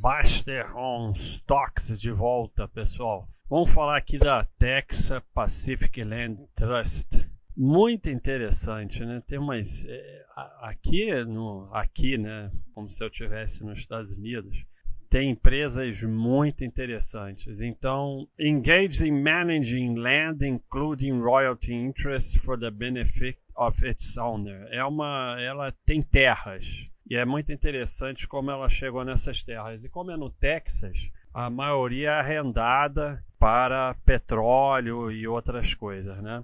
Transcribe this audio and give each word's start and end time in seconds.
Baster 0.00 0.74
on 0.74 1.12
Stocks 1.14 2.00
de 2.00 2.10
volta, 2.10 2.66
pessoal. 2.66 3.28
Vamos 3.48 3.70
falar 3.74 3.98
aqui 3.98 4.18
da 4.18 4.42
Texas 4.58 5.22
Pacific 5.34 6.02
Land 6.02 6.38
Trust. 6.54 7.28
Muito 7.54 8.08
interessante, 8.08 9.04
né? 9.04 9.22
Tem 9.26 9.38
umas 9.38 9.84
é, 9.84 10.24
aqui 10.62 11.12
no 11.26 11.68
aqui, 11.74 12.16
né? 12.16 12.50
Como 12.72 12.88
se 12.88 13.04
eu 13.04 13.10
tivesse 13.10 13.62
nos 13.62 13.80
Estados 13.80 14.10
Unidos. 14.12 14.64
Tem 15.10 15.32
empresas 15.32 16.02
muito 16.02 16.64
interessantes. 16.64 17.60
Então, 17.60 18.26
engage 18.38 19.06
in 19.06 19.22
managing 19.22 19.96
land, 19.96 20.42
including 20.42 21.20
royalty 21.20 21.74
interest 21.74 22.38
for 22.38 22.58
the 22.58 22.70
benefit 22.70 23.38
of 23.54 23.86
its 23.86 24.16
owner. 24.16 24.66
É 24.70 24.82
uma, 24.82 25.36
ela 25.38 25.70
tem 25.84 26.00
terras 26.00 26.90
e 27.12 27.16
é 27.16 27.26
muito 27.26 27.52
interessante 27.52 28.26
como 28.26 28.50
ela 28.50 28.70
chegou 28.70 29.04
nessas 29.04 29.42
terras. 29.42 29.84
E 29.84 29.88
como 29.90 30.10
é 30.10 30.16
no 30.16 30.30
Texas, 30.30 31.10
a 31.34 31.50
maioria 31.50 32.08
é 32.08 32.18
arrendada 32.18 33.22
para 33.38 33.92
petróleo 34.02 35.10
e 35.10 35.28
outras 35.28 35.74
coisas, 35.74 36.16
né? 36.22 36.42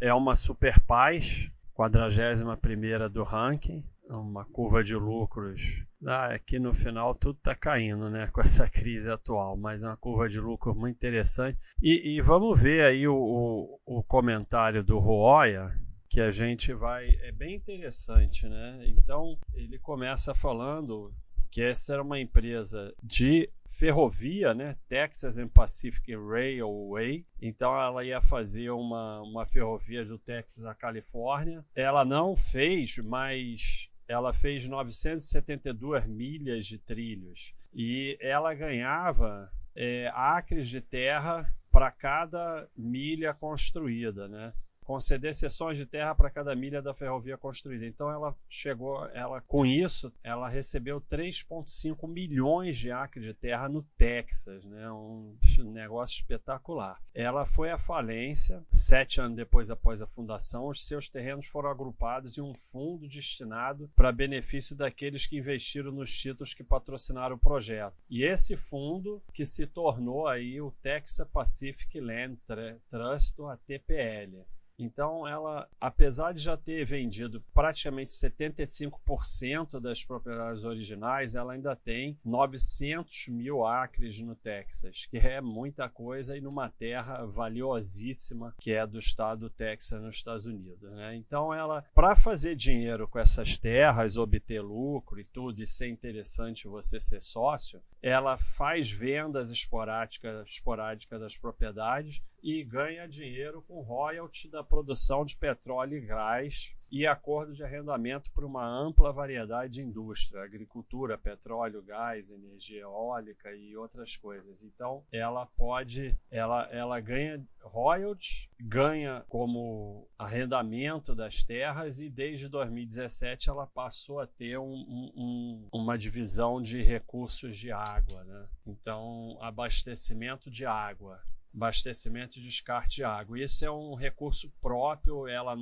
É 0.00 0.14
uma 0.14 0.34
super 0.34 0.80
paz, 0.80 1.52
41 1.74 3.10
do 3.10 3.22
ranking, 3.22 3.84
uma 4.08 4.46
curva 4.46 4.82
de 4.82 4.96
lucros. 4.96 5.84
Ah, 6.06 6.32
aqui 6.32 6.58
no 6.58 6.72
final 6.72 7.14
tudo 7.14 7.36
está 7.36 7.54
caindo, 7.54 8.08
né? 8.08 8.26
Com 8.28 8.40
essa 8.40 8.66
crise 8.66 9.10
atual, 9.10 9.54
mas 9.54 9.82
é 9.82 9.86
uma 9.86 9.98
curva 9.98 10.30
de 10.30 10.40
lucro 10.40 10.74
muito 10.74 10.96
interessante. 10.96 11.58
E, 11.82 12.16
e 12.16 12.22
vamos 12.22 12.58
ver 12.58 12.86
aí 12.86 13.06
o, 13.06 13.14
o, 13.14 13.98
o 13.98 14.02
comentário 14.02 14.82
do 14.82 14.98
Roya, 14.98 15.78
que 16.10 16.20
a 16.20 16.32
gente 16.32 16.74
vai. 16.74 17.08
É 17.22 17.30
bem 17.30 17.54
interessante, 17.54 18.46
né? 18.48 18.82
Então, 18.88 19.38
ele 19.54 19.78
começa 19.78 20.34
falando 20.34 21.14
que 21.50 21.62
essa 21.62 21.94
era 21.94 22.02
uma 22.02 22.18
empresa 22.18 22.92
de 23.00 23.48
ferrovia, 23.68 24.52
né? 24.52 24.76
Texas 24.88 25.38
and 25.38 25.48
Pacific 25.48 26.14
Railway. 26.14 27.24
Então 27.40 27.72
ela 27.80 28.04
ia 28.04 28.20
fazer 28.20 28.70
uma, 28.70 29.22
uma 29.22 29.46
ferrovia 29.46 30.04
do 30.04 30.18
Texas 30.18 30.64
à 30.64 30.74
Califórnia. 30.74 31.64
Ela 31.74 32.04
não 32.04 32.36
fez, 32.36 32.98
mas 32.98 33.88
ela 34.08 34.32
fez 34.32 34.68
972 34.68 36.06
milhas 36.08 36.66
de 36.66 36.78
trilhos 36.78 37.54
e 37.72 38.18
ela 38.20 38.52
ganhava 38.52 39.50
é, 39.74 40.10
acres 40.12 40.68
de 40.68 40.80
terra 40.80 41.48
para 41.70 41.90
cada 41.92 42.68
milha 42.76 43.32
construída, 43.32 44.28
né? 44.28 44.52
Conceder 44.90 45.32
cessões 45.36 45.78
de 45.78 45.86
terra 45.86 46.16
para 46.16 46.28
cada 46.28 46.52
milha 46.56 46.82
da 46.82 46.92
ferrovia 46.92 47.38
construída. 47.38 47.86
Então 47.86 48.10
ela 48.10 48.36
chegou, 48.48 49.06
ela 49.10 49.40
com 49.40 49.64
isso, 49.64 50.12
ela 50.20 50.48
recebeu 50.48 51.00
3,5 51.00 52.08
milhões 52.08 52.76
de 52.76 52.90
acres 52.90 53.24
de 53.24 53.32
terra 53.32 53.68
no 53.68 53.84
Texas, 53.96 54.64
né? 54.64 54.90
Um 54.90 55.36
negócio 55.72 56.16
espetacular. 56.16 57.00
Ela 57.14 57.46
foi 57.46 57.70
à 57.70 57.78
falência 57.78 58.64
sete 58.72 59.20
anos 59.20 59.36
depois 59.36 59.70
após 59.70 60.02
a 60.02 60.08
fundação. 60.08 60.66
Os 60.66 60.84
seus 60.84 61.08
terrenos 61.08 61.46
foram 61.46 61.70
agrupados 61.70 62.36
em 62.36 62.42
um 62.42 62.56
fundo 62.56 63.06
destinado 63.06 63.88
para 63.94 64.10
benefício 64.10 64.74
daqueles 64.74 65.24
que 65.24 65.38
investiram 65.38 65.92
nos 65.92 66.12
títulos 66.12 66.52
que 66.52 66.64
patrocinaram 66.64 67.36
o 67.36 67.38
projeto. 67.38 67.94
E 68.10 68.24
esse 68.24 68.56
fundo 68.56 69.22
que 69.32 69.46
se 69.46 69.68
tornou 69.68 70.26
aí 70.26 70.60
o 70.60 70.72
Texas 70.82 71.28
Pacific 71.28 72.00
Land 72.00 72.40
Trust, 72.88 73.40
ou 73.40 73.48
ATPL. 73.48 74.44
Então, 74.80 75.28
ela, 75.28 75.68
apesar 75.80 76.32
de 76.32 76.40
já 76.40 76.56
ter 76.56 76.84
vendido 76.86 77.42
praticamente 77.52 78.12
75% 78.12 79.78
das 79.78 80.02
propriedades 80.02 80.64
originais, 80.64 81.34
ela 81.34 81.52
ainda 81.52 81.76
tem 81.76 82.18
900 82.24 83.28
mil 83.28 83.66
acres 83.66 84.20
no 84.20 84.34
Texas, 84.34 85.06
que 85.10 85.18
é 85.18 85.40
muita 85.40 85.88
coisa 85.88 86.36
e 86.36 86.40
numa 86.40 86.70
terra 86.70 87.26
valiosíssima 87.26 88.54
que 88.58 88.72
é 88.72 88.86
do 88.86 88.98
estado 88.98 89.40
do 89.40 89.50
Texas, 89.50 90.00
nos 90.00 90.16
Estados 90.16 90.46
Unidos. 90.46 90.90
Né? 90.92 91.14
Então, 91.16 91.52
ela, 91.52 91.82
para 91.94 92.16
fazer 92.16 92.56
dinheiro 92.56 93.06
com 93.06 93.18
essas 93.18 93.58
terras, 93.58 94.16
obter 94.16 94.60
lucro 94.60 95.20
e 95.20 95.24
tudo, 95.24 95.60
e 95.60 95.66
ser 95.66 95.88
interessante 95.88 96.68
você 96.68 96.98
ser 96.98 97.20
sócio, 97.20 97.82
ela 98.02 98.38
faz 98.38 98.90
vendas 98.90 99.50
esporádicas, 99.50 100.48
esporádicas 100.48 101.20
das 101.20 101.36
propriedades 101.36 102.22
e 102.42 102.64
ganha 102.64 103.06
dinheiro 103.06 103.62
com 103.62 103.80
royalty 103.82 104.48
da 104.48 104.62
produção 104.62 105.24
de 105.24 105.36
petróleo 105.36 105.98
e 105.98 106.00
gás 106.00 106.74
e 106.90 107.06
acordo 107.06 107.52
de 107.52 107.62
arrendamento 107.62 108.30
para 108.32 108.44
uma 108.44 108.66
ampla 108.66 109.12
variedade 109.12 109.74
de 109.74 109.82
indústria, 109.82 110.42
agricultura, 110.42 111.16
petróleo, 111.16 111.82
gás, 111.82 112.30
energia 112.30 112.80
eólica 112.80 113.54
e 113.54 113.76
outras 113.76 114.16
coisas. 114.16 114.62
Então, 114.62 115.04
ela 115.12 115.46
pode, 115.46 116.18
ela, 116.30 116.64
ela 116.72 116.98
ganha 116.98 117.46
royalties, 117.62 118.48
ganha 118.58 119.24
como 119.28 120.08
arrendamento 120.18 121.14
das 121.14 121.44
terras 121.44 122.00
e 122.00 122.10
desde 122.10 122.48
2017 122.48 123.48
ela 123.48 123.66
passou 123.68 124.18
a 124.18 124.26
ter 124.26 124.58
um, 124.58 124.74
um, 125.14 125.68
uma 125.72 125.96
divisão 125.96 126.60
de 126.60 126.82
recursos 126.82 127.56
de 127.56 127.70
água, 127.70 128.24
né? 128.24 128.48
Então, 128.66 129.38
abastecimento 129.40 130.50
de 130.50 130.66
água 130.66 131.20
abastecimento 131.54 132.38
e 132.38 132.42
descarte 132.42 132.96
de 132.96 133.04
água. 133.04 133.38
Isso 133.38 133.64
é 133.64 133.70
um 133.70 133.94
recurso 133.94 134.50
próprio, 134.60 135.26
ela, 135.26 135.56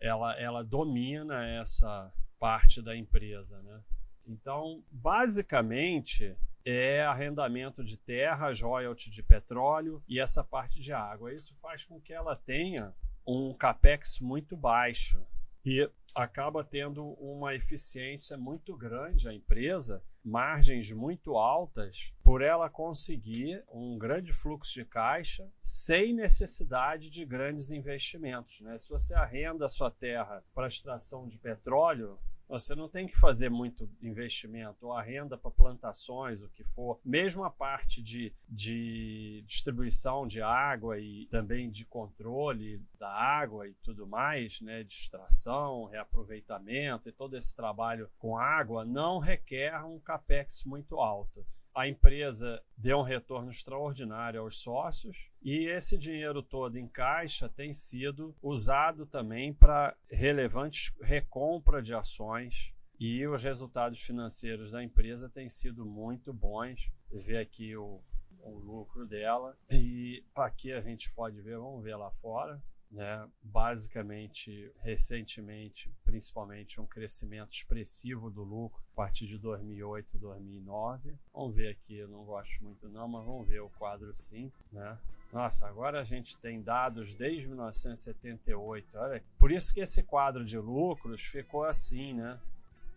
ela, 0.00 0.38
ela 0.38 0.64
domina 0.64 1.46
essa 1.46 2.12
parte 2.38 2.82
da 2.82 2.96
empresa. 2.96 3.60
Né? 3.62 3.80
Então, 4.26 4.84
basicamente, 4.90 6.36
é 6.64 7.02
arrendamento 7.02 7.82
de 7.82 7.96
terras, 7.96 8.60
royalty 8.60 9.10
de 9.10 9.22
petróleo 9.22 10.02
e 10.08 10.20
essa 10.20 10.44
parte 10.44 10.80
de 10.80 10.92
água. 10.92 11.32
Isso 11.32 11.54
faz 11.56 11.84
com 11.84 12.00
que 12.00 12.12
ela 12.12 12.36
tenha 12.36 12.94
um 13.26 13.54
capex 13.54 14.20
muito 14.20 14.56
baixo 14.56 15.24
e 15.64 15.88
acaba 16.14 16.62
tendo 16.62 17.04
uma 17.12 17.54
eficiência 17.54 18.36
muito 18.36 18.76
grande 18.76 19.28
a 19.28 19.34
empresa, 19.34 20.02
margens 20.24 20.92
muito 20.92 21.36
altas, 21.36 22.12
por 22.22 22.42
ela 22.42 22.68
conseguir 22.68 23.64
um 23.72 23.98
grande 23.98 24.32
fluxo 24.32 24.74
de 24.74 24.84
caixa 24.84 25.48
sem 25.62 26.12
necessidade 26.12 27.10
de 27.10 27.24
grandes 27.24 27.70
investimentos. 27.70 28.60
Né? 28.60 28.76
Se 28.78 28.88
você 28.88 29.14
arrenda 29.14 29.66
a 29.66 29.70
sua 29.70 29.90
terra 29.90 30.44
para 30.54 30.66
extração 30.66 31.26
de 31.26 31.38
petróleo, 31.38 32.18
você 32.48 32.74
não 32.74 32.88
tem 32.88 33.06
que 33.06 33.16
fazer 33.16 33.48
muito 33.48 33.88
investimento 34.00 34.86
ou 34.86 34.92
a 34.92 35.02
renda 35.02 35.38
para 35.38 35.50
plantações, 35.50 36.42
o 36.42 36.48
que 36.48 36.64
for. 36.64 37.00
Mesmo 37.04 37.44
a 37.44 37.50
parte 37.50 38.02
de, 38.02 38.32
de 38.48 39.42
distribuição 39.46 40.26
de 40.26 40.42
água 40.42 40.98
e 40.98 41.26
também 41.26 41.70
de 41.70 41.84
controle 41.84 42.82
da 42.98 43.10
água 43.10 43.68
e 43.68 43.74
tudo 43.82 44.06
mais, 44.06 44.60
né, 44.60 44.82
de 44.82 44.92
extração, 44.92 45.86
reaproveitamento 45.86 47.08
e 47.08 47.12
todo 47.12 47.36
esse 47.36 47.54
trabalho 47.54 48.10
com 48.18 48.36
água, 48.36 48.84
não 48.84 49.18
requer 49.18 49.82
um 49.84 49.98
capex 49.98 50.64
muito 50.64 50.98
alto 50.98 51.44
a 51.74 51.88
empresa 51.88 52.62
deu 52.76 52.98
um 52.98 53.02
retorno 53.02 53.50
extraordinário 53.50 54.40
aos 54.40 54.58
sócios 54.58 55.30
e 55.42 55.66
esse 55.68 55.96
dinheiro 55.96 56.42
todo 56.42 56.76
em 56.76 56.86
caixa 56.86 57.48
tem 57.48 57.72
sido 57.72 58.34
usado 58.42 59.06
também 59.06 59.54
para 59.54 59.96
relevantes 60.10 60.92
recompra 61.00 61.82
de 61.82 61.94
ações 61.94 62.74
e 63.00 63.26
os 63.26 63.42
resultados 63.42 64.00
financeiros 64.00 64.70
da 64.70 64.84
empresa 64.84 65.28
têm 65.28 65.48
sido 65.48 65.84
muito 65.84 66.32
bons. 66.32 66.88
Vê 67.10 67.38
aqui 67.38 67.74
o, 67.76 68.00
o 68.38 68.58
lucro 68.58 69.06
dela 69.06 69.56
e 69.70 70.24
aqui 70.34 70.72
a 70.72 70.80
gente 70.80 71.12
pode 71.12 71.40
ver, 71.40 71.58
vamos 71.58 71.82
ver 71.82 71.96
lá 71.96 72.10
fora 72.12 72.62
né? 72.92 73.26
basicamente, 73.42 74.70
recentemente, 74.82 75.90
principalmente, 76.04 76.80
um 76.80 76.86
crescimento 76.86 77.52
expressivo 77.52 78.30
do 78.30 78.42
lucro 78.42 78.80
a 78.92 78.96
partir 78.96 79.26
de 79.26 79.38
2008, 79.38 80.18
2009. 80.18 81.14
Vamos 81.32 81.54
ver 81.54 81.68
aqui, 81.68 81.96
eu 81.96 82.08
não 82.08 82.24
gosto 82.24 82.62
muito 82.62 82.88
não, 82.88 83.08
mas 83.08 83.24
vamos 83.24 83.48
ver 83.48 83.60
o 83.60 83.70
quadro 83.70 84.14
5, 84.14 84.54
né? 84.70 84.98
Nossa, 85.32 85.66
agora 85.66 86.02
a 86.02 86.04
gente 86.04 86.36
tem 86.36 86.60
dados 86.60 87.14
desde 87.14 87.48
1978. 87.48 88.86
Olha, 88.98 89.24
por 89.38 89.50
isso 89.50 89.72
que 89.72 89.80
esse 89.80 90.02
quadro 90.02 90.44
de 90.44 90.58
lucros 90.58 91.24
ficou 91.24 91.64
assim, 91.64 92.12
né? 92.12 92.38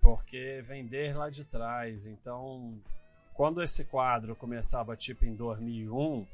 Porque 0.02 0.62
vender 0.68 1.16
lá 1.16 1.30
de 1.30 1.46
trás. 1.46 2.06
Então, 2.06 2.78
quando 3.34 3.64
esse 3.64 3.86
quadro 3.86 4.36
começava 4.36 4.98
tipo 4.98 5.24
em 5.24 5.34
2001, 5.34 6.28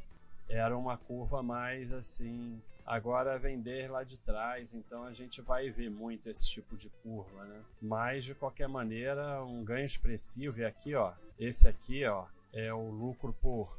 era 0.51 0.77
uma 0.77 0.97
curva 0.97 1.41
mais 1.41 1.91
assim 1.91 2.61
agora 2.85 3.39
vender 3.39 3.89
lá 3.89 4.03
de 4.03 4.17
trás, 4.17 4.73
então 4.73 5.05
a 5.05 5.13
gente 5.13 5.41
vai 5.41 5.69
ver 5.69 5.89
muito 5.89 6.29
esse 6.29 6.47
tipo 6.49 6.75
de 6.75 6.89
curva, 7.01 7.45
né? 7.45 7.61
Mas 7.81 8.25
de 8.25 8.35
qualquer 8.35 8.67
maneira, 8.67 9.43
um 9.45 9.63
ganho 9.63 9.85
expressivo 9.85 10.59
e 10.59 10.65
aqui, 10.65 10.93
ó, 10.95 11.13
esse 11.39 11.67
aqui, 11.67 12.05
ó, 12.05 12.25
é 12.51 12.73
o 12.73 12.89
lucro 12.89 13.33
por 13.41 13.69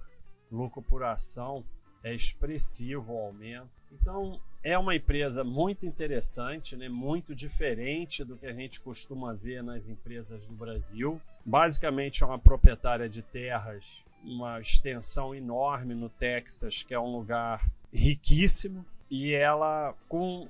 lucro 0.51 0.83
por 0.83 1.03
ação, 1.03 1.65
é 2.03 2.15
expressivo 2.15 3.15
o 3.15 3.19
aumento 3.19 3.71
Então, 3.91 4.41
é 4.63 4.77
uma 4.79 4.95
empresa 4.95 5.43
muito 5.43 5.87
interessante, 5.87 6.77
né? 6.77 6.89
muito 6.89 7.35
diferente 7.35 8.25
do 8.25 8.37
que 8.37 8.47
a 8.47 8.53
gente 8.53 8.81
costuma 8.81 9.33
ver 9.35 9.63
nas 9.63 9.89
empresas 9.89 10.47
do 10.47 10.55
Brasil. 10.55 11.21
Basicamente, 11.45 12.23
é 12.23 12.27
uma 12.27 12.39
proprietária 12.39 13.09
de 13.09 13.23
terras, 13.23 14.05
uma 14.25 14.61
extensão 14.61 15.35
enorme 15.35 15.95
no 15.95 16.09
Texas, 16.09 16.83
que 16.83 16.95
é 16.95 17.01
um 17.01 17.17
lugar 17.17 17.65
riquíssimo, 17.93 18.85
e 19.11 19.33
ela, 19.33 19.95
com 20.09 20.49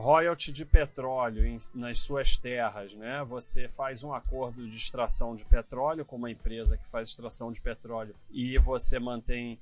royalty 0.00 0.50
de 0.50 0.64
petróleo 0.64 1.44
em, 1.44 1.58
nas 1.74 2.00
suas 2.00 2.36
terras, 2.36 2.94
né? 2.94 3.22
Você 3.24 3.68
faz 3.68 4.02
um 4.02 4.14
acordo 4.14 4.66
de 4.66 4.74
extração 4.74 5.36
de 5.36 5.44
petróleo 5.44 6.04
com 6.04 6.16
uma 6.16 6.30
empresa 6.30 6.76
que 6.76 6.88
faz 6.88 7.10
extração 7.10 7.52
de 7.52 7.60
petróleo 7.60 8.14
e 8.30 8.58
você 8.58 8.98
mantém 8.98 9.60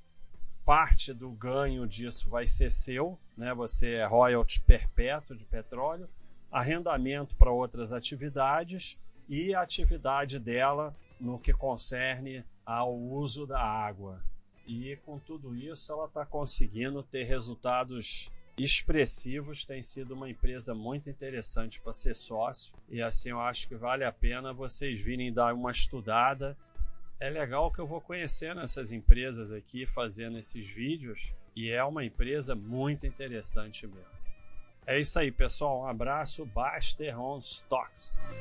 parte 0.65 1.13
do 1.13 1.29
ganho 1.31 1.85
disso 1.85 2.29
vai 2.29 2.47
ser 2.47 2.71
seu, 2.71 3.19
né? 3.35 3.53
Você 3.53 3.95
é 3.95 4.05
royalty 4.05 4.61
perpétuo 4.61 5.35
de 5.35 5.43
petróleo, 5.43 6.07
arrendamento 6.51 7.35
para 7.35 7.51
outras 7.51 7.91
atividades 7.91 8.97
e 9.27 9.53
a 9.53 9.61
atividade 9.61 10.39
dela 10.39 10.95
no 11.19 11.37
que 11.37 11.51
concerne 11.51 12.45
ao 12.69 12.95
uso 12.95 13.47
da 13.47 13.59
água. 13.59 14.21
E 14.67 14.95
com 15.05 15.17
tudo 15.17 15.55
isso, 15.55 15.91
ela 15.91 16.05
está 16.05 16.25
conseguindo 16.25 17.01
ter 17.01 17.23
resultados 17.23 18.29
expressivos. 18.57 19.65
Tem 19.65 19.81
sido 19.81 20.13
uma 20.13 20.29
empresa 20.29 20.75
muito 20.75 21.09
interessante 21.09 21.79
para 21.79 21.93
ser 21.93 22.15
sócio. 22.15 22.73
E 22.87 23.01
assim 23.01 23.29
eu 23.29 23.39
acho 23.39 23.67
que 23.67 23.75
vale 23.75 24.03
a 24.03 24.11
pena 24.11 24.53
vocês 24.53 24.99
virem 24.99 25.33
dar 25.33 25.53
uma 25.53 25.71
estudada 25.71 26.55
é 27.19 27.29
legal 27.29 27.69
que 27.69 27.79
eu 27.79 27.85
vou 27.85 27.99
conhecendo 27.99 28.61
essas 28.61 28.93
empresas 28.93 29.51
aqui, 29.51 29.85
fazendo 29.85 30.37
esses 30.37 30.69
vídeos, 30.69 31.33
e 31.53 31.69
é 31.69 31.83
uma 31.83 32.05
empresa 32.05 32.55
muito 32.55 33.05
interessante 33.05 33.85
mesmo. 33.85 34.19
É 34.87 34.97
isso 34.97 35.19
aí, 35.19 35.29
pessoal. 35.29 35.81
Um 35.81 35.87
abraço. 35.87 36.45
Baster 36.45 37.19
on 37.19 37.39
Stocks. 37.39 38.33